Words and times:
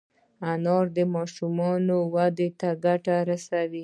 انار 0.51 0.85
د 0.97 0.99
ماشومانو 1.15 1.97
وده 2.13 2.47
ته 2.59 2.69
ګټه 2.85 3.15
رسوي. 3.29 3.79